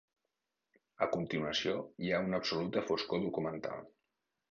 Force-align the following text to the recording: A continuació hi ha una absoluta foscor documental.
A 1.05 1.07
continuació 1.15 1.75
hi 2.05 2.09
ha 2.13 2.21
una 2.29 2.39
absoluta 2.41 2.83
foscor 2.87 3.23
documental. 3.27 3.85